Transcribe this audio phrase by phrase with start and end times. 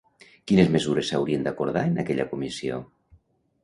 [0.51, 2.85] Quines mesures s'haurien d'acordar en aquella comissió?